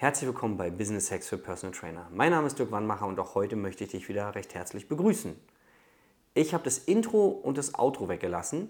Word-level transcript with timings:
Herzlich 0.00 0.28
willkommen 0.28 0.56
bei 0.56 0.70
Business 0.70 1.10
Hacks 1.10 1.28
für 1.28 1.38
Personal 1.38 1.76
Trainer. 1.76 2.06
Mein 2.12 2.30
Name 2.30 2.46
ist 2.46 2.56
Dirk 2.56 2.70
Wannmacher 2.70 3.08
und 3.08 3.18
auch 3.18 3.34
heute 3.34 3.56
möchte 3.56 3.82
ich 3.82 3.90
dich 3.90 4.08
wieder 4.08 4.32
recht 4.36 4.54
herzlich 4.54 4.86
begrüßen. 4.86 5.34
Ich 6.34 6.54
habe 6.54 6.62
das 6.62 6.78
Intro 6.78 7.26
und 7.26 7.58
das 7.58 7.74
Outro 7.74 8.08
weggelassen 8.08 8.68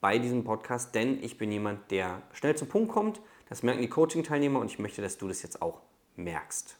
bei 0.00 0.16
diesem 0.16 0.42
Podcast, 0.42 0.94
denn 0.94 1.22
ich 1.22 1.36
bin 1.36 1.52
jemand, 1.52 1.90
der 1.90 2.22
schnell 2.32 2.56
zum 2.56 2.68
Punkt 2.68 2.90
kommt. 2.90 3.20
Das 3.50 3.62
merken 3.62 3.82
die 3.82 3.90
Coaching-Teilnehmer 3.90 4.58
und 4.58 4.70
ich 4.70 4.78
möchte, 4.78 5.02
dass 5.02 5.18
du 5.18 5.28
das 5.28 5.42
jetzt 5.42 5.60
auch 5.60 5.82
merkst. 6.16 6.78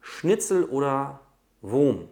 Schnitzel 0.00 0.64
oder 0.64 1.20
Wurm? 1.60 2.08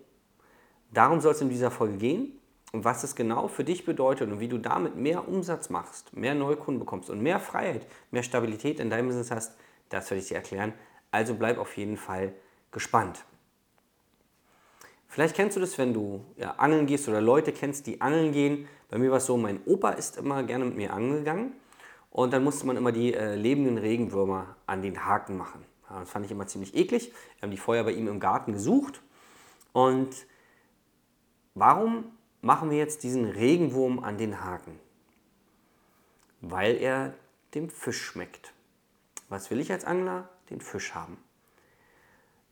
Darum 0.92 1.20
soll 1.20 1.32
es 1.32 1.40
in 1.40 1.48
dieser 1.48 1.72
Folge 1.72 1.96
gehen 1.96 2.38
und 2.70 2.84
was 2.84 3.02
es 3.02 3.16
genau 3.16 3.48
für 3.48 3.64
dich 3.64 3.84
bedeutet 3.84 4.30
und 4.30 4.38
wie 4.38 4.46
du 4.46 4.58
damit 4.58 4.94
mehr 4.94 5.26
Umsatz 5.26 5.68
machst, 5.68 6.16
mehr 6.16 6.36
Neukunden 6.36 6.78
bekommst 6.78 7.10
und 7.10 7.20
mehr 7.20 7.40
Freiheit, 7.40 7.88
mehr 8.12 8.22
Stabilität 8.22 8.78
in 8.78 8.88
deinem 8.88 9.08
Business 9.08 9.32
hast, 9.32 9.56
das 9.88 10.10
werde 10.10 10.22
ich 10.22 10.28
dir 10.28 10.36
erklären. 10.36 10.72
Also 11.10 11.34
bleib 11.34 11.58
auf 11.58 11.76
jeden 11.76 11.96
Fall 11.96 12.32
gespannt. 12.70 13.24
Vielleicht 15.08 15.34
kennst 15.34 15.56
du 15.56 15.60
das, 15.60 15.78
wenn 15.78 15.94
du 15.94 16.24
ja, 16.36 16.52
angeln 16.52 16.86
gehst 16.86 17.08
oder 17.08 17.20
Leute 17.20 17.52
kennst, 17.52 17.86
die 17.86 18.00
angeln 18.00 18.32
gehen. 18.32 18.68
Bei 18.90 18.98
mir 18.98 19.10
war 19.10 19.18
es 19.18 19.26
so, 19.26 19.36
mein 19.36 19.60
Opa 19.64 19.90
ist 19.90 20.18
immer 20.18 20.42
gerne 20.42 20.64
mit 20.66 20.76
mir 20.76 20.92
angeln 20.92 21.18
gegangen 21.18 21.52
und 22.10 22.32
dann 22.32 22.44
musste 22.44 22.66
man 22.66 22.76
immer 22.76 22.92
die 22.92 23.14
äh, 23.14 23.34
lebenden 23.34 23.78
Regenwürmer 23.78 24.56
an 24.66 24.82
den 24.82 25.04
Haken 25.04 25.36
machen. 25.36 25.64
Ja, 25.88 26.00
das 26.00 26.10
fand 26.10 26.24
ich 26.24 26.32
immer 26.32 26.46
ziemlich 26.46 26.74
eklig. 26.74 27.12
Wir 27.36 27.42
haben 27.42 27.50
die 27.50 27.56
vorher 27.56 27.84
bei 27.84 27.92
ihm 27.92 28.08
im 28.08 28.20
Garten 28.20 28.52
gesucht. 28.52 29.00
Und 29.72 30.26
warum 31.54 32.12
machen 32.40 32.70
wir 32.70 32.78
jetzt 32.78 33.02
diesen 33.02 33.24
Regenwurm 33.24 34.00
an 34.00 34.18
den 34.18 34.44
Haken? 34.44 34.78
Weil 36.40 36.76
er 36.76 37.14
dem 37.54 37.70
Fisch 37.70 38.02
schmeckt. 38.02 38.52
Was 39.28 39.50
will 39.50 39.60
ich 39.60 39.72
als 39.72 39.84
Angler? 39.84 40.28
Den 40.50 40.60
Fisch 40.60 40.94
haben. 40.94 41.18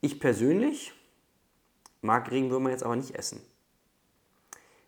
Ich 0.01 0.21
persönlich 0.21 0.93
mag 2.03 2.31
Regenwürmer 2.31 2.71
jetzt 2.71 2.83
aber 2.83 2.97
nicht 2.97 3.15
essen. 3.15 3.41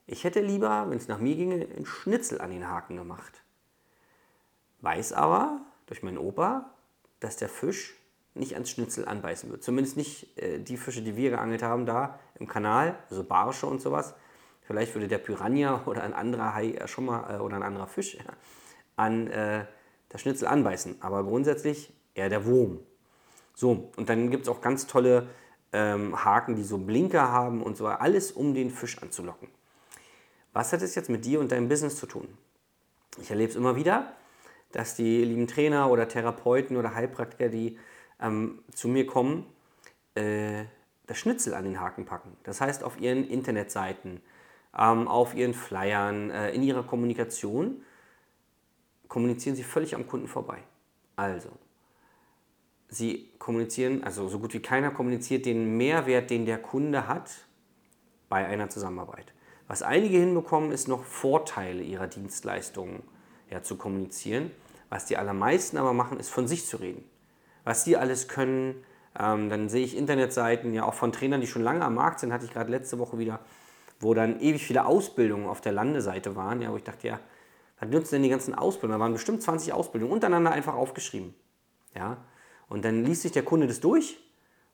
Ich 0.07 0.25
hätte 0.25 0.41
lieber, 0.41 0.89
wenn 0.89 0.99
es 0.99 1.09
nach 1.09 1.19
mir 1.19 1.35
ginge, 1.35 1.67
einen 1.75 1.87
Schnitzel 1.87 2.41
an 2.41 2.51
den 2.51 2.69
Haken 2.69 2.97
gemacht. 2.97 3.43
Weiß 4.81 5.13
aber 5.13 5.61
durch 5.87 6.03
meinen 6.03 6.19
Opa, 6.19 6.71
dass 7.21 7.37
der 7.37 7.49
Fisch 7.49 7.95
nicht 8.35 8.55
ans 8.55 8.71
Schnitzel 8.71 9.09
anbeißen 9.09 9.51
wird. 9.51 9.65
Zumindest 9.65 9.97
nicht 9.97 10.39
äh, 10.39 10.59
die 10.59 10.77
Fische, 10.77 11.03
die 11.03 11.17
wir 11.17 11.31
geangelt 11.31 11.63
haben 11.63 11.87
da 11.87 12.21
im 12.39 12.47
Kanal, 12.47 12.99
also 13.09 13.25
Barsche 13.25 13.67
und 13.67 13.81
sowas. 13.81 14.15
Vielleicht 14.63 14.95
würde 14.95 15.09
der 15.09 15.19
Piranha 15.19 15.83
oder 15.87 16.03
ein 16.03 16.13
anderer 16.13 16.55
Hai 16.55 16.79
schon 16.87 17.07
mal 17.07 17.37
äh, 17.37 17.39
oder 17.39 17.57
ein 17.57 17.63
anderer 17.63 17.87
Fisch 17.87 18.19
an 18.97 19.29
äh, 19.29 19.65
das 20.17 20.23
Schnitzel 20.23 20.49
anbeißen. 20.49 20.97
Aber 21.01 21.25
grundsätzlich 21.25 21.93
eher 22.15 22.31
der 22.31 22.47
Wurm. 22.47 22.81
So, 23.55 23.91
und 23.97 24.09
dann 24.09 24.31
gibt 24.31 24.45
es 24.45 24.49
auch 24.49 24.63
ganz 24.63 24.87
tolle 24.87 25.29
ähm, 25.75 26.25
Haken, 26.25 26.57
die 26.57 26.65
so 26.65 26.79
Blinker 26.79 27.31
haben 27.31 27.63
und 27.63 27.77
so, 27.77 27.87
alles 27.87 28.33
um 28.33 28.55
den 28.55 28.71
Fisch 28.71 29.03
anzulocken. 29.03 29.49
Was 30.55 30.73
hat 30.73 30.81
es 30.81 30.95
jetzt 30.95 31.11
mit 31.11 31.27
dir 31.27 31.39
und 31.39 31.53
deinem 31.53 31.69
Business 31.69 31.97
zu 31.97 32.07
tun? 32.07 32.29
Ich 33.21 33.31
erlebe 33.31 33.51
es 33.51 33.57
immer 33.57 33.77
wieder, 33.77 34.15
dass 34.73 34.95
die 34.95 35.23
lieben 35.23 35.47
Trainer 35.47 35.91
oder 35.91 36.09
Therapeuten 36.09 36.79
oder 36.79 36.95
Heilpraktiker, 36.95 37.51
die 37.51 37.79
ähm, 38.19 38.61
zu 38.73 38.89
mir 38.89 39.07
kommen, 39.07 39.45
äh, 40.15 40.65
das 41.07 41.19
Schnitzel 41.19 41.53
an 41.53 41.65
den 41.65 41.79
Haken 41.79 42.07
packen. 42.07 42.35
Das 42.43 42.63
heißt, 42.63 42.85
auf 42.85 42.99
ihren 42.99 43.29
Internetseiten, 43.29 44.23
ähm, 44.77 45.09
auf 45.09 45.35
ihren 45.35 45.53
Flyern, 45.53 46.31
äh, 46.31 46.53
in 46.53 46.63
ihrer 46.63 46.85
Kommunikation 46.85 47.83
kommunizieren 49.09 49.57
sie 49.57 49.63
völlig 49.63 49.95
am 49.95 50.07
Kunden 50.07 50.29
vorbei. 50.29 50.59
Also, 51.17 51.49
sie 52.89 53.31
kommunizieren, 53.39 54.05
also 54.05 54.29
so 54.29 54.39
gut 54.39 54.55
wie 54.55 54.61
keiner 54.61 54.91
kommuniziert 54.91 55.47
den 55.47 55.77
Mehrwert, 55.77 56.31
den 56.31 56.47
der 56.47 56.59
Kunde 56.59 57.09
hat 57.09 57.31
bei 58.29 58.47
einer 58.47 58.69
Zusammenarbeit. 58.69 59.33
Was 59.69 59.83
einige 59.83 60.19
hinbekommen, 60.19 60.71
ist 60.71 60.89
noch 60.89 61.05
Vorteile 61.05 61.83
ihrer 61.83 62.07
Dienstleistungen 62.07 63.03
ja, 63.51 63.63
zu 63.63 63.77
kommunizieren. 63.77 64.51
Was 64.89 65.07
die 65.07 65.17
allermeisten 65.17 65.77
aber 65.77 65.93
machen, 65.93 66.21
ist 66.21 66.31
von 66.31 66.47
sich 66.47 66.67
zu 66.67 66.77
reden. 66.77 67.05
Was 67.65 67.83
die 67.83 67.97
alles 67.97 68.29
können, 68.29 68.85
ähm, 69.19 69.51
dann 69.51 69.69
sehe 69.69 69.85
ich 69.85 69.97
Internetseiten, 69.97 70.73
ja 70.73 70.85
auch 70.85 70.95
von 70.95 71.11
Trainern, 71.13 71.41
die 71.41 71.47
schon 71.49 71.63
lange 71.63 71.85
am 71.85 71.95
Markt 71.95 72.21
sind, 72.21 72.33
hatte 72.33 72.45
ich 72.45 72.53
gerade 72.53 72.71
letzte 72.71 72.99
Woche 72.99 73.19
wieder, 73.19 73.41
wo 73.99 74.15
dann 74.15 74.41
ewig 74.41 74.65
viele 74.65 74.87
Ausbildungen 74.87 75.49
auf 75.49 75.61
der 75.61 75.73
Landeseite 75.73 76.37
waren, 76.37 76.63
ja, 76.63 76.71
wo 76.71 76.77
ich 76.77 76.85
dachte, 76.85 77.09
ja, 77.09 77.21
was 77.79 77.89
nützt 77.89 78.13
denn 78.13 78.23
die 78.23 78.29
ganzen 78.29 78.55
Ausbildungen? 78.55 78.99
Da 78.99 79.05
waren 79.05 79.13
bestimmt 79.13 79.43
20 79.43 79.73
Ausbildungen 79.73 80.13
untereinander 80.13 80.53
einfach 80.53 80.75
aufgeschrieben. 80.75 81.35
Ja? 81.95 82.19
Und 82.69 82.85
dann 82.85 83.05
liest 83.05 83.23
sich 83.23 83.33
der 83.33 83.45
Kunde 83.45 83.67
das 83.67 83.81
durch 83.81 84.19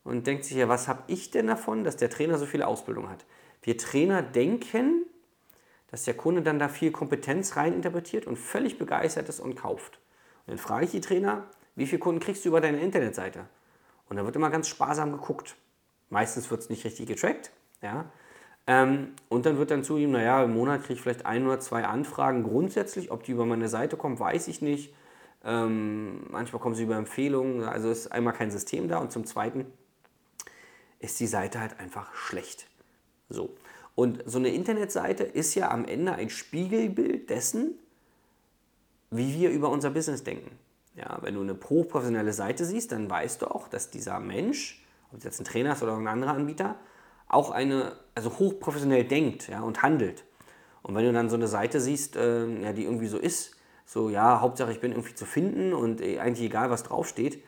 und 0.05 0.27
denkt 0.27 0.45
sich 0.45 0.57
ja, 0.57 0.69
was 0.69 0.89
habe 0.89 1.03
ich 1.09 1.31
denn 1.31 1.47
davon, 1.47 1.85
dass 1.85 1.97
der 1.97 2.11
Trainer 2.11 2.39
so 2.39 2.47
viele 2.47 2.67
Ausbildungen 2.67 3.09
hat? 3.09 3.25
Wir 3.63 3.77
Trainer 3.79 4.23
denken, 4.23 5.07
dass 5.89 6.05
der 6.05 6.15
Kunde 6.15 6.43
dann 6.43 6.59
da 6.59 6.69
viel 6.69 6.91
Kompetenz 6.91 7.57
reininterpretiert 7.57 8.27
und 8.27 8.37
völlig 8.39 8.79
begeistert 8.79 9.29
ist 9.29 9.41
und 9.41 9.57
kauft. 9.57 9.99
Und 10.47 10.53
dann 10.53 10.59
frage 10.59 10.87
ich 10.87 10.91
die 10.91 11.01
Trainer, 11.01 11.47
wie 11.77 11.87
viele 11.87 12.01
Kunden 12.01 12.21
kriegst 12.21 12.45
du 12.45 12.49
über 12.49 12.61
deine 12.61 12.81
Internetseite? 12.81 13.47
Und 14.09 14.17
da 14.17 14.25
wird 14.25 14.37
immer 14.37 14.51
ganz 14.51 14.69
sparsam 14.69 15.13
geguckt. 15.13 15.55
Meistens 16.09 16.51
wird 16.51 16.63
es 16.63 16.71
nicht 16.71 16.85
richtig 16.85 17.07
getrackt. 17.07 17.51
Ja? 17.83 18.07
Ähm, 18.67 19.15
und 19.29 19.47
dann 19.47 19.59
wird 19.59 19.71
dann 19.71 19.83
zu 19.85 19.97
ihm, 19.97 20.13
naja, 20.13 20.45
im 20.45 20.55
Monat 20.55 20.83
kriege 20.83 20.95
ich 20.95 21.01
vielleicht 21.01 21.27
ein 21.27 21.45
oder 21.47 21.61
zwei 21.61 21.85
Anfragen 21.85 22.45
grundsätzlich. 22.45 23.11
Ob 23.11 23.25
die 23.25 23.33
über 23.33 23.47
meine 23.47 23.69
Seite 23.69 23.97
kommen, 23.97 24.19
weiß 24.19 24.49
ich 24.49 24.63
nicht. 24.63 24.95
Ähm, 25.45 26.27
manchmal 26.31 26.63
kommen 26.63 26.75
sie 26.75 26.85
über 26.85 26.97
Empfehlungen. 26.97 27.65
Also 27.65 27.91
ist 27.91 28.13
einmal 28.13 28.35
kein 28.35 28.51
System 28.51 28.89
da. 28.89 28.99
Und 28.99 29.11
zum 29.11 29.27
Zweiten 29.27 29.67
ist 31.01 31.19
die 31.19 31.27
Seite 31.27 31.61
halt 31.61 31.81
einfach 31.81 32.15
schlecht. 32.15 32.69
So. 33.29 33.51
Und 33.95 34.23
so 34.27 34.39
eine 34.39 34.49
Internetseite 34.49 35.25
ist 35.25 35.55
ja 35.55 35.71
am 35.71 35.85
Ende 35.85 36.13
ein 36.13 36.31
Spiegelbild 36.31 37.29
dessen, 37.29 37.75
wie 39.11 39.35
wir 39.35 39.51
über 39.51 39.69
unser 39.69 39.91
Business 39.91 40.23
denken. 40.25 40.51
Ja, 40.95 41.19
wenn 41.23 41.35
du 41.35 41.41
eine 41.41 41.55
professionelle 41.55 42.33
Seite 42.33 42.65
siehst, 42.65 42.93
dann 42.93 43.11
weißt 43.11 43.43
du 43.43 43.47
auch, 43.47 43.69
dass 43.69 43.91
dieser 43.91 44.21
Mensch, 44.21 44.85
ob 45.11 45.19
es 45.19 45.25
jetzt 45.25 45.41
ein 45.41 45.45
Trainer 45.45 45.73
ist 45.73 45.83
oder 45.83 45.97
ein 45.97 46.07
anderer 46.07 46.33
Anbieter, 46.35 46.77
auch 47.33 47.51
eine, 47.51 47.93
also 48.15 48.39
hochprofessionell 48.39 49.05
denkt 49.05 49.49
ja, 49.49 49.63
und 49.63 49.83
handelt. 49.83 50.25
Und 50.83 50.95
wenn 50.95 51.05
du 51.05 51.13
dann 51.13 51.31
so 51.31 51.37
eine 51.37 51.49
Seite 51.49 51.81
siehst, 51.81 52.17
äh, 52.17 52.47
ja, 52.61 52.73
die 52.73 52.85
irgendwie 52.85 53.07
so 53.07 53.19
ist, 53.19 53.57
so 53.87 54.11
ja, 54.11 54.41
Hauptsache 54.41 54.73
ich 54.73 54.81
bin 54.81 54.93
irgendwie 54.93 55.15
zu 55.15 55.25
finden 55.25 55.73
und 55.73 56.01
äh, 56.01 56.19
eigentlich 56.19 56.47
egal, 56.47 56.71
was 56.71 56.83
draufsteht, 56.83 57.43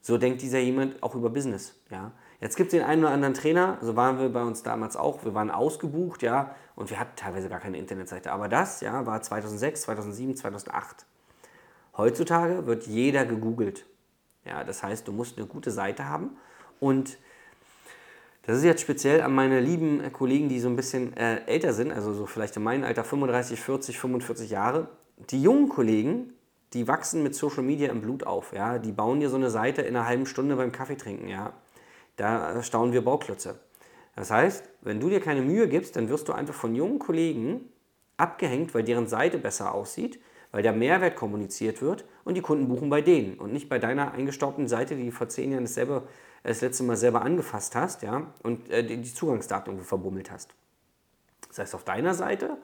so 0.00 0.18
denkt 0.18 0.42
dieser 0.42 0.58
jemand 0.58 1.02
auch 1.02 1.14
über 1.14 1.30
Business. 1.30 1.76
Ja. 1.90 2.12
Jetzt 2.40 2.56
gibt 2.56 2.72
es 2.72 2.78
den 2.78 2.84
einen 2.84 3.04
oder 3.04 3.12
anderen 3.12 3.34
Trainer, 3.34 3.78
so 3.80 3.94
waren 3.94 4.18
wir 4.18 4.28
bei 4.28 4.42
uns 4.42 4.64
damals 4.64 4.96
auch, 4.96 5.24
wir 5.24 5.32
waren 5.32 5.50
ausgebucht, 5.50 6.22
ja, 6.22 6.56
und 6.74 6.90
wir 6.90 6.98
hatten 6.98 7.14
teilweise 7.14 7.48
gar 7.48 7.60
keine 7.60 7.78
Internetseite. 7.78 8.32
Aber 8.32 8.48
das, 8.48 8.80
ja, 8.80 9.06
war 9.06 9.22
2006, 9.22 9.82
2007, 9.82 10.36
2008. 10.36 11.06
Heutzutage 11.96 12.66
wird 12.66 12.86
jeder 12.86 13.24
gegoogelt. 13.26 13.86
Ja, 14.44 14.64
das 14.64 14.82
heißt, 14.82 15.06
du 15.06 15.12
musst 15.12 15.38
eine 15.38 15.46
gute 15.46 15.70
Seite 15.70 16.08
haben 16.08 16.36
und 16.80 17.18
das 18.42 18.58
ist 18.58 18.64
jetzt 18.64 18.82
speziell 18.82 19.20
an 19.20 19.34
meine 19.34 19.60
lieben 19.60 20.00
äh, 20.02 20.10
Kollegen, 20.10 20.48
die 20.48 20.58
so 20.58 20.68
ein 20.68 20.76
bisschen 20.76 21.16
äh, 21.16 21.44
älter 21.46 21.72
sind, 21.72 21.92
also 21.92 22.12
so 22.12 22.26
vielleicht 22.26 22.56
in 22.56 22.62
meinem 22.62 22.84
Alter 22.84 23.04
35, 23.04 23.60
40, 23.60 23.98
45 23.98 24.50
Jahre. 24.50 24.88
Die 25.30 25.40
jungen 25.40 25.68
Kollegen, 25.68 26.32
die 26.72 26.88
wachsen 26.88 27.22
mit 27.22 27.34
Social 27.34 27.62
Media 27.62 27.90
im 27.90 28.00
Blut 28.00 28.24
auf. 28.24 28.52
Ja? 28.52 28.78
Die 28.78 28.92
bauen 28.92 29.20
dir 29.20 29.28
so 29.28 29.36
eine 29.36 29.50
Seite 29.50 29.82
in 29.82 29.94
einer 29.94 30.06
halben 30.06 30.26
Stunde 30.26 30.56
beim 30.56 30.72
Kaffee 30.72 30.96
trinken. 30.96 31.28
Ja? 31.28 31.52
Da 32.16 32.62
staunen 32.62 32.92
wir 32.92 33.04
Bauklötze. 33.04 33.60
Das 34.16 34.30
heißt, 34.30 34.64
wenn 34.82 35.00
du 35.00 35.08
dir 35.08 35.20
keine 35.20 35.42
Mühe 35.42 35.68
gibst, 35.68 35.96
dann 35.96 36.08
wirst 36.08 36.28
du 36.28 36.32
einfach 36.32 36.54
von 36.54 36.74
jungen 36.74 36.98
Kollegen 36.98 37.68
abgehängt, 38.16 38.74
weil 38.74 38.82
deren 38.82 39.06
Seite 39.06 39.38
besser 39.38 39.72
aussieht, 39.72 40.20
weil 40.50 40.62
der 40.62 40.72
Mehrwert 40.72 41.16
kommuniziert 41.16 41.80
wird 41.80 42.04
und 42.24 42.34
die 42.34 42.42
Kunden 42.42 42.68
buchen 42.68 42.90
bei 42.90 43.00
denen 43.00 43.38
und 43.38 43.52
nicht 43.52 43.68
bei 43.68 43.78
deiner 43.78 44.12
eingestaubten 44.12 44.68
Seite, 44.68 44.96
die 44.96 45.10
vor 45.10 45.28
zehn 45.28 45.50
Jahren 45.52 45.64
dasselbe 45.64 46.02
das 46.42 46.60
letzte 46.60 46.82
Mal 46.82 46.96
selber 46.96 47.22
angefasst 47.22 47.74
hast 47.74 48.02
ja, 48.02 48.32
und 48.42 48.68
äh, 48.70 48.84
die 48.84 49.14
Zugangsdaten 49.14 49.80
verbummelt 49.80 50.30
hast. 50.30 50.50
Das 51.48 51.58
heißt, 51.58 51.74
auf 51.74 51.84
deiner 51.84 52.14
Seite 52.14 52.58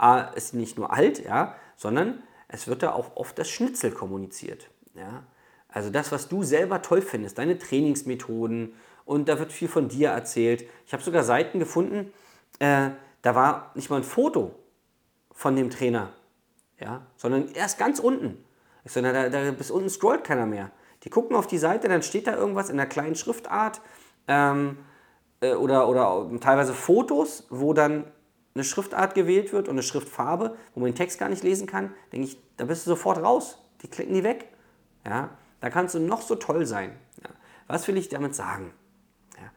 äh, 0.00 0.36
ist 0.36 0.54
nicht 0.54 0.76
nur 0.76 0.92
alt, 0.92 1.24
ja, 1.24 1.54
sondern 1.76 2.22
es 2.48 2.68
wird 2.68 2.82
da 2.82 2.92
auch 2.92 3.16
oft 3.16 3.38
das 3.38 3.48
Schnitzel 3.48 3.92
kommuniziert. 3.92 4.68
Ja. 4.94 5.24
Also 5.68 5.90
das, 5.90 6.12
was 6.12 6.28
du 6.28 6.42
selber 6.42 6.82
toll 6.82 7.00
findest, 7.00 7.38
deine 7.38 7.58
Trainingsmethoden 7.58 8.74
und 9.04 9.28
da 9.28 9.38
wird 9.38 9.52
viel 9.52 9.68
von 9.68 9.88
dir 9.88 10.10
erzählt. 10.10 10.64
Ich 10.86 10.92
habe 10.92 11.02
sogar 11.02 11.22
Seiten 11.22 11.58
gefunden, 11.58 12.12
äh, 12.58 12.90
da 13.22 13.34
war 13.34 13.70
nicht 13.74 13.88
mal 13.88 13.96
ein 13.96 14.04
Foto 14.04 14.54
von 15.32 15.56
dem 15.56 15.70
Trainer, 15.70 16.12
ja, 16.78 17.06
sondern 17.16 17.48
erst 17.52 17.78
ganz 17.78 17.98
unten. 17.98 18.44
Ich 18.84 18.92
sage, 18.92 19.12
da, 19.12 19.28
da, 19.28 19.50
bis 19.52 19.70
unten 19.70 19.88
scrollt 19.88 20.24
keiner 20.24 20.44
mehr. 20.44 20.70
Die 21.04 21.10
gucken 21.10 21.36
auf 21.36 21.46
die 21.46 21.58
Seite, 21.58 21.88
dann 21.88 22.02
steht 22.02 22.26
da 22.26 22.36
irgendwas 22.36 22.70
in 22.70 22.78
einer 22.78 22.88
kleinen 22.88 23.14
Schriftart 23.14 23.80
ähm, 24.28 24.78
äh, 25.40 25.54
oder, 25.54 25.88
oder 25.88 26.28
teilweise 26.40 26.74
Fotos, 26.74 27.46
wo 27.50 27.72
dann 27.72 28.04
eine 28.54 28.64
Schriftart 28.64 29.14
gewählt 29.14 29.52
wird 29.52 29.68
und 29.68 29.74
eine 29.74 29.82
Schriftfarbe, 29.82 30.56
wo 30.74 30.80
man 30.80 30.90
den 30.90 30.96
Text 30.96 31.18
gar 31.18 31.28
nicht 31.28 31.42
lesen 31.42 31.66
kann. 31.66 31.94
Denke 32.12 32.26
ich, 32.26 32.38
da 32.56 32.64
bist 32.64 32.86
du 32.86 32.90
sofort 32.90 33.18
raus. 33.22 33.58
Die 33.82 33.88
klicken 33.88 34.14
die 34.14 34.24
weg. 34.24 34.48
Ja? 35.06 35.30
Da 35.60 35.70
kannst 35.70 35.94
du 35.94 36.00
noch 36.00 36.22
so 36.22 36.34
toll 36.34 36.66
sein. 36.66 36.92
Ja. 37.22 37.30
Was 37.66 37.88
will 37.88 37.96
ich 37.96 38.08
damit 38.08 38.34
sagen? 38.34 38.72
Ja. 39.36 39.50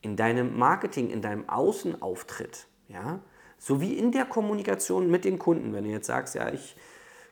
In 0.00 0.16
deinem 0.16 0.56
Marketing, 0.56 1.10
in 1.10 1.22
deinem 1.22 1.48
Außenauftritt, 1.48 2.68
ja, 2.88 3.18
sowie 3.58 3.94
in 3.94 4.12
der 4.12 4.26
Kommunikation 4.26 5.10
mit 5.10 5.24
den 5.24 5.38
Kunden, 5.38 5.72
wenn 5.72 5.84
du 5.84 5.90
jetzt 5.90 6.06
sagst, 6.06 6.34
ja, 6.34 6.52
ich 6.52 6.76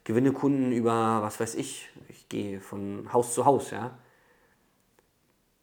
gewinne 0.05 0.33
Kunden 0.33 0.73
über, 0.73 1.23
was 1.23 1.41
weiß 1.41 1.55
ich, 1.55 1.91
ich 2.09 2.29
gehe 2.29 2.61
von 2.61 3.13
Haus 3.13 3.35
zu 3.35 3.45
Haus, 3.45 3.71
ja. 3.71 3.99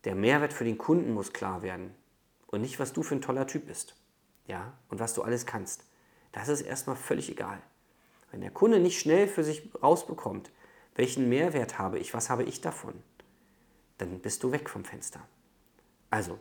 Der 0.03 0.15
Mehrwert 0.15 0.51
für 0.51 0.63
den 0.63 0.79
Kunden 0.79 1.13
muss 1.13 1.31
klar 1.31 1.61
werden 1.61 1.93
und 2.47 2.61
nicht, 2.61 2.79
was 2.79 2.91
du 2.91 3.03
für 3.03 3.15
ein 3.15 3.21
toller 3.21 3.47
Typ 3.47 3.67
bist, 3.67 3.95
ja, 4.47 4.73
und 4.89 4.99
was 4.99 5.13
du 5.13 5.21
alles 5.21 5.45
kannst. 5.45 5.85
Das 6.31 6.49
ist 6.49 6.61
erstmal 6.61 6.95
völlig 6.95 7.29
egal. 7.29 7.61
Wenn 8.31 8.41
der 8.41 8.51
Kunde 8.51 8.79
nicht 8.79 8.99
schnell 8.99 9.27
für 9.27 9.43
sich 9.43 9.69
rausbekommt, 9.81 10.51
welchen 10.95 11.29
Mehrwert 11.29 11.77
habe 11.77 11.99
ich, 11.99 12.13
was 12.13 12.29
habe 12.29 12.43
ich 12.43 12.61
davon, 12.61 12.95
dann 13.97 14.19
bist 14.19 14.43
du 14.43 14.51
weg 14.51 14.69
vom 14.69 14.83
Fenster. 14.83 15.21
Also, 16.09 16.39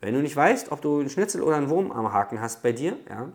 wenn 0.00 0.14
du 0.14 0.20
nicht 0.20 0.36
weißt, 0.36 0.72
ob 0.72 0.80
du 0.80 1.00
einen 1.00 1.10
Schnitzel 1.10 1.42
oder 1.42 1.56
einen 1.56 1.70
Wurm 1.70 1.92
am 1.92 2.12
Haken 2.12 2.40
hast 2.40 2.62
bei 2.62 2.72
dir, 2.72 2.98
ja, 3.08 3.30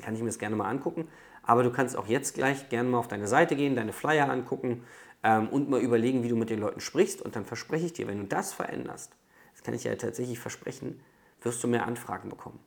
kann 0.00 0.14
ich 0.14 0.20
mir 0.20 0.26
das 0.26 0.38
gerne 0.38 0.56
mal 0.56 0.68
angucken. 0.68 1.08
Aber 1.42 1.62
du 1.62 1.70
kannst 1.70 1.96
auch 1.96 2.06
jetzt 2.06 2.34
gleich 2.34 2.68
gerne 2.68 2.88
mal 2.88 2.98
auf 2.98 3.08
deine 3.08 3.26
Seite 3.26 3.56
gehen, 3.56 3.76
deine 3.76 3.92
Flyer 3.92 4.30
angucken 4.30 4.84
ähm, 5.22 5.48
und 5.48 5.68
mal 5.68 5.80
überlegen, 5.80 6.22
wie 6.22 6.28
du 6.28 6.36
mit 6.36 6.50
den 6.50 6.60
Leuten 6.60 6.80
sprichst. 6.80 7.22
Und 7.22 7.36
dann 7.36 7.44
verspreche 7.44 7.86
ich 7.86 7.92
dir, 7.92 8.08
wenn 8.08 8.18
du 8.18 8.26
das 8.26 8.52
veränderst, 8.52 9.12
das 9.52 9.62
kann 9.62 9.74
ich 9.74 9.84
ja 9.84 9.94
tatsächlich 9.94 10.38
versprechen, 10.38 11.00
wirst 11.42 11.62
du 11.62 11.68
mehr 11.68 11.86
Anfragen 11.86 12.28
bekommen. 12.28 12.60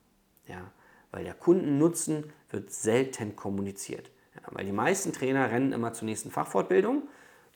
Ja, 0.47 0.71
weil 1.11 1.23
der 1.23 1.33
Kundennutzen 1.33 2.33
wird 2.49 2.71
selten 2.71 3.35
kommuniziert. 3.35 4.11
Ja, 4.35 4.41
weil 4.51 4.65
die 4.65 4.71
meisten 4.71 5.13
Trainer 5.13 5.49
rennen 5.51 5.71
immer 5.71 5.93
zur 5.93 6.05
nächsten 6.05 6.31
Fachfortbildung, 6.31 7.03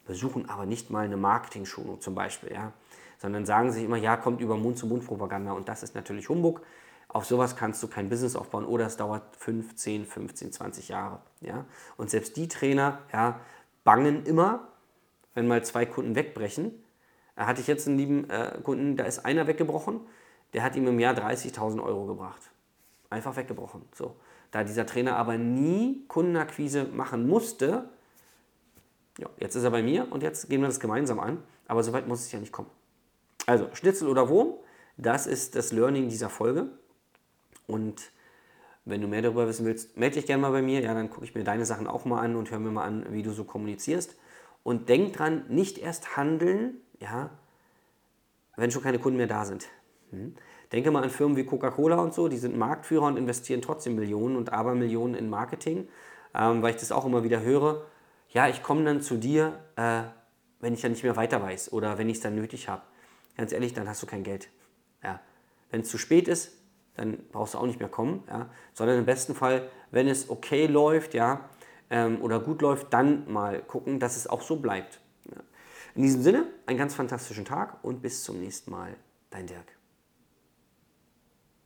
besuchen 0.05 0.47
aber 0.49 0.65
nicht 0.65 0.89
mal 0.89 1.05
eine 1.05 1.17
Marketing-Schulung 1.17 1.99
zum 1.99 2.15
Beispiel, 2.15 2.51
ja, 2.53 2.71
sondern 3.17 3.45
sagen 3.45 3.71
sich 3.71 3.83
immer, 3.83 3.97
ja, 3.97 4.15
kommt 4.15 4.41
über 4.41 4.57
Mund-zu-Mund-Propaganda 4.57 5.51
und 5.51 5.67
das 5.67 5.83
ist 5.83 5.95
natürlich 5.95 6.29
Humbug. 6.29 6.61
Auf 7.09 7.25
sowas 7.25 7.55
kannst 7.55 7.81
du 7.81 7.87
kein 7.87 8.09
Business 8.09 8.35
aufbauen 8.35 8.65
oder 8.65 8.85
es 8.85 8.97
dauert 8.97 9.35
5, 9.37 9.75
10, 9.75 10.05
15, 10.05 10.51
20 10.51 10.89
Jahre. 10.89 11.19
Ja? 11.41 11.65
Und 11.95 12.09
selbst 12.09 12.35
die 12.35 12.47
Trainer 12.47 12.99
ja, 13.13 13.39
bangen 13.83 14.25
immer, 14.25 14.67
wenn 15.33 15.47
mal 15.47 15.63
zwei 15.63 15.85
Kunden 15.85 16.15
wegbrechen. 16.15 16.71
Da 17.35 17.45
hatte 17.45 17.61
ich 17.61 17.67
jetzt 17.67 17.87
einen 17.87 17.97
lieben 17.97 18.29
äh, 18.29 18.59
Kunden, 18.63 18.97
da 18.97 19.05
ist 19.05 19.25
einer 19.25 19.47
weggebrochen, 19.47 20.01
der 20.53 20.63
hat 20.63 20.75
ihm 20.75 20.87
im 20.87 20.99
Jahr 20.99 21.13
30.000 21.13 21.81
Euro 21.83 22.05
gebracht. 22.05 22.41
Einfach 23.09 23.35
weggebrochen. 23.35 23.83
So. 23.93 24.15
Da 24.51 24.63
dieser 24.63 24.85
Trainer 24.85 25.15
aber 25.17 25.37
nie 25.37 26.05
Kundenakquise 26.07 26.85
machen 26.85 27.27
musste, 27.27 27.89
ja, 29.17 29.29
jetzt 29.39 29.55
ist 29.55 29.63
er 29.63 29.71
bei 29.71 29.81
mir 29.81 30.11
und 30.11 30.23
jetzt 30.23 30.49
gehen 30.49 30.61
wir 30.61 30.67
das 30.67 30.79
gemeinsam 30.79 31.19
an. 31.19 31.43
Aber 31.67 31.83
so 31.83 31.93
weit 31.93 32.07
muss 32.07 32.21
es 32.21 32.31
ja 32.31 32.39
nicht 32.39 32.51
kommen. 32.51 32.69
Also, 33.45 33.69
Schnitzel 33.73 34.07
oder 34.07 34.29
Wurm, 34.29 34.53
das 34.97 35.27
ist 35.27 35.55
das 35.55 35.71
Learning 35.71 36.09
dieser 36.09 36.29
Folge. 36.29 36.67
Und 37.67 38.11
wenn 38.85 39.01
du 39.01 39.07
mehr 39.07 39.21
darüber 39.21 39.47
wissen 39.47 39.65
willst, 39.65 39.97
melde 39.97 40.15
dich 40.15 40.25
gerne 40.25 40.41
mal 40.41 40.51
bei 40.51 40.61
mir. 40.61 40.81
Ja, 40.81 40.93
dann 40.93 41.09
gucke 41.09 41.25
ich 41.25 41.35
mir 41.35 41.43
deine 41.43 41.65
Sachen 41.65 41.87
auch 41.87 42.05
mal 42.05 42.21
an 42.21 42.35
und 42.35 42.49
höre 42.49 42.59
mir 42.59 42.71
mal 42.71 42.85
an, 42.85 43.05
wie 43.11 43.21
du 43.21 43.31
so 43.31 43.43
kommunizierst. 43.43 44.15
Und 44.63 44.89
denk 44.89 45.13
dran, 45.13 45.45
nicht 45.49 45.77
erst 45.77 46.17
handeln, 46.17 46.81
ja, 46.99 47.29
wenn 48.55 48.71
schon 48.71 48.83
keine 48.83 48.99
Kunden 48.99 49.17
mehr 49.17 49.27
da 49.27 49.45
sind. 49.45 49.67
Hm? 50.11 50.35
Denke 50.71 50.91
mal 50.91 51.03
an 51.03 51.09
Firmen 51.09 51.37
wie 51.37 51.45
Coca-Cola 51.45 51.97
und 51.97 52.13
so, 52.13 52.27
die 52.27 52.37
sind 52.37 52.57
Marktführer 52.57 53.05
und 53.05 53.17
investieren 53.17 53.61
trotzdem 53.61 53.95
Millionen 53.95 54.35
und 54.35 54.51
Abermillionen 54.51 55.15
in 55.15 55.29
Marketing, 55.29 55.87
ähm, 56.35 56.61
weil 56.61 56.71
ich 56.71 56.79
das 56.81 56.91
auch 56.91 57.05
immer 57.05 57.23
wieder 57.23 57.41
höre. 57.41 57.85
Ja, 58.29 58.49
ich 58.49 58.63
komme 58.63 58.83
dann 58.83 59.01
zu 59.01 59.15
dir, 59.15 59.59
äh, 59.77 60.03
wenn 60.59 60.73
ich 60.73 60.81
dann 60.81 60.91
nicht 60.91 61.03
mehr 61.03 61.15
weiter 61.15 61.41
weiß 61.41 61.71
oder 61.71 61.97
wenn 61.97 62.09
ich 62.09 62.17
es 62.17 62.23
dann 62.23 62.35
nötig 62.35 62.67
habe. 62.67 62.81
Ganz 63.37 63.53
ehrlich, 63.53 63.73
dann 63.73 63.87
hast 63.87 64.01
du 64.01 64.07
kein 64.07 64.23
Geld. 64.23 64.49
Ja. 65.03 65.21
Wenn 65.71 65.81
es 65.81 65.89
zu 65.89 65.97
spät 65.97 66.27
ist, 66.27 66.56
dann 66.97 67.19
brauchst 67.31 67.53
du 67.53 67.59
auch 67.59 67.65
nicht 67.65 67.79
mehr 67.79 67.89
kommen, 67.89 68.23
ja, 68.27 68.49
sondern 68.73 68.99
im 68.99 69.05
besten 69.05 69.35
Fall, 69.35 69.69
wenn 69.91 70.07
es 70.07 70.29
okay 70.29 70.67
läuft, 70.67 71.13
ja, 71.13 71.49
ähm, 71.89 72.21
oder 72.21 72.39
gut 72.39 72.61
läuft, 72.61 72.93
dann 72.93 73.31
mal 73.31 73.61
gucken, 73.61 73.99
dass 73.99 74.17
es 74.17 74.27
auch 74.27 74.41
so 74.41 74.57
bleibt. 74.57 74.99
Ja. 75.25 75.41
In 75.95 76.01
diesem 76.01 76.21
Sinne, 76.21 76.45
einen 76.65 76.77
ganz 76.77 76.95
fantastischen 76.95 77.45
Tag 77.45 77.83
und 77.83 78.01
bis 78.01 78.23
zum 78.23 78.39
nächsten 78.39 78.71
Mal, 78.71 78.95
dein 79.29 79.47
Dirk. 79.47 79.76